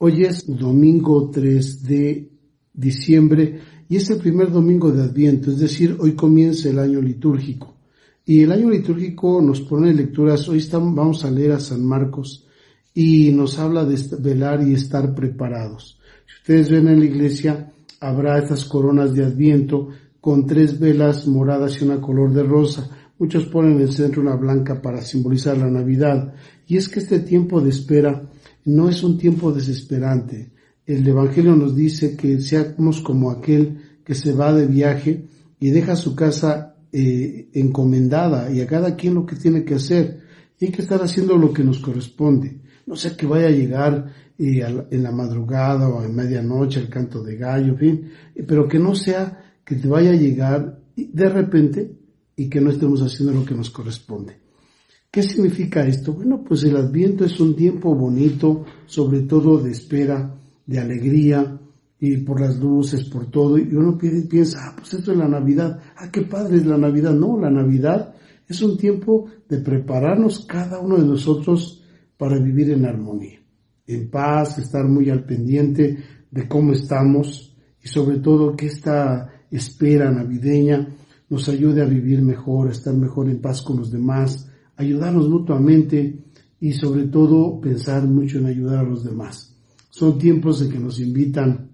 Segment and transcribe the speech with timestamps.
[0.00, 2.30] Hoy es domingo 3 de
[2.72, 3.58] diciembre
[3.88, 7.74] y es el primer domingo de Adviento, es decir, hoy comienza el año litúrgico.
[8.24, 12.46] Y el año litúrgico nos pone lecturas, hoy estamos, vamos a leer a San Marcos
[12.94, 15.98] y nos habla de velar y estar preparados.
[16.28, 19.88] Si ustedes ven en la iglesia, habrá estas coronas de Adviento
[20.20, 22.88] con tres velas moradas y una color de rosa.
[23.18, 26.34] Muchos ponen en el centro una blanca para simbolizar la Navidad.
[26.68, 28.30] Y es que este tiempo de espera
[28.68, 30.50] no es un tiempo desesperante.
[30.84, 35.24] El Evangelio nos dice que seamos como aquel que se va de viaje
[35.58, 40.20] y deja su casa eh, encomendada y a cada quien lo que tiene que hacer.
[40.60, 42.60] Y que estar haciendo lo que nos corresponde.
[42.86, 47.22] No sé que vaya a llegar eh, en la madrugada o a medianoche el canto
[47.22, 48.10] de gallo, fin,
[48.46, 51.92] pero que no sea que te vaya a llegar de repente
[52.36, 54.47] y que no estemos haciendo lo que nos corresponde.
[55.10, 56.12] ¿Qué significa esto?
[56.12, 60.34] Bueno, pues el adviento es un tiempo bonito, sobre todo de espera,
[60.66, 61.58] de alegría,
[62.00, 65.80] y por las luces, por todo, y uno piensa, ah, pues esto es la Navidad,
[65.96, 67.12] ah, qué padre es la Navidad.
[67.12, 68.14] No, la Navidad
[68.46, 71.82] es un tiempo de prepararnos cada uno de nosotros
[72.16, 73.40] para vivir en armonía,
[73.86, 75.98] en paz, estar muy al pendiente
[76.30, 80.88] de cómo estamos y sobre todo que esta espera navideña
[81.28, 86.24] nos ayude a vivir mejor, a estar mejor en paz con los demás, ayudarnos mutuamente
[86.60, 89.54] y sobre todo pensar mucho en ayudar a los demás.
[89.90, 91.70] Son tiempos de que nos invitan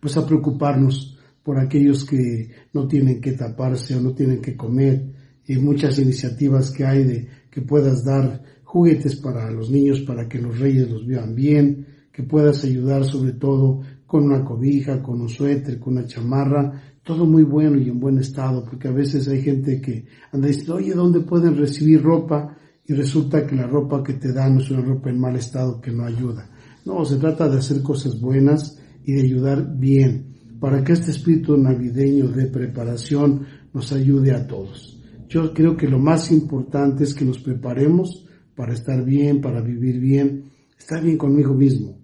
[0.00, 5.12] pues a preocuparnos por aquellos que no tienen que taparse o no tienen que comer
[5.46, 10.40] y muchas iniciativas que hay de que puedas dar juguetes para los niños para que
[10.40, 15.28] los reyes los vean bien, que puedas ayudar sobre todo con una cobija, con un
[15.28, 19.40] suéter, con una chamarra, todo muy bueno y en buen estado, porque a veces hay
[19.40, 22.58] gente que anda diciendo, oye, ¿dónde pueden recibir ropa?
[22.84, 25.92] Y resulta que la ropa que te dan es una ropa en mal estado que
[25.92, 26.50] no ayuda.
[26.84, 31.56] No, se trata de hacer cosas buenas y de ayudar bien, para que este espíritu
[31.56, 35.00] navideño de preparación nos ayude a todos.
[35.28, 40.00] Yo creo que lo más importante es que nos preparemos para estar bien, para vivir
[40.00, 41.98] bien, estar bien conmigo mismo,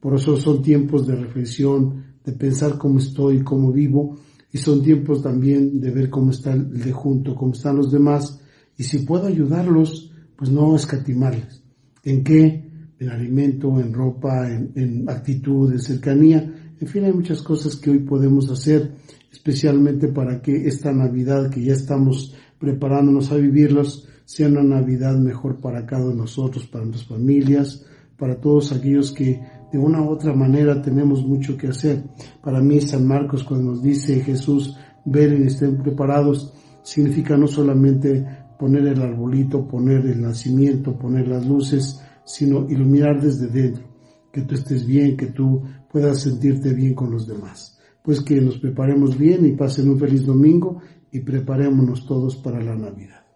[0.00, 4.16] por eso son tiempos de reflexión, de pensar cómo estoy, cómo vivo,
[4.52, 8.40] y son tiempos también de ver cómo está el de junto, cómo están los demás,
[8.76, 11.62] y si puedo ayudarlos, pues no escatimarles.
[12.02, 12.68] ¿En qué?
[12.98, 16.54] En alimento, en ropa, en, en actitud, en cercanía.
[16.80, 18.94] En fin, hay muchas cosas que hoy podemos hacer,
[19.30, 25.60] especialmente para que esta Navidad que ya estamos preparándonos a vivirlos, sea una Navidad mejor
[25.60, 27.84] para cada uno de nosotros, para nuestras familias,
[28.16, 29.40] para todos aquellos que
[29.72, 32.04] de una u otra manera tenemos mucho que hacer.
[32.42, 38.24] Para mí San Marcos cuando nos dice Jesús, ven y estén preparados, significa no solamente
[38.58, 43.84] poner el arbolito, poner el nacimiento, poner las luces, sino iluminar desde dentro,
[44.32, 47.78] que tú estés bien, que tú puedas sentirte bien con los demás.
[48.02, 50.78] Pues que nos preparemos bien y pasen un feliz domingo
[51.10, 53.29] y preparémonos todos para la Navidad.